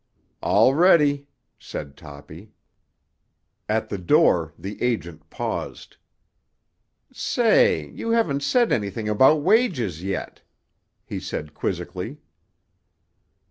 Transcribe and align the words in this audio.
"All 0.41 0.73
ready," 0.73 1.27
said 1.59 1.95
Toppy. 1.95 2.53
At 3.69 3.89
the 3.89 3.99
door 3.99 4.51
the 4.57 4.81
agent 4.81 5.29
paused. 5.29 5.97
"Say, 7.13 7.91
you 7.91 8.09
haven't 8.09 8.41
said 8.41 8.71
anything 8.71 9.07
about 9.07 9.43
wages 9.43 10.01
yet," 10.01 10.41
he 11.05 11.19
said 11.19 11.53
quizzically. 11.53 12.17